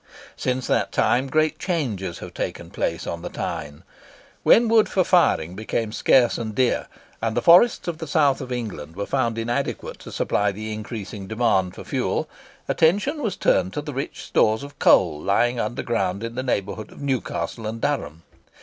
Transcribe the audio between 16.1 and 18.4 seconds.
in the neighbourhood of Newcastle and Durham.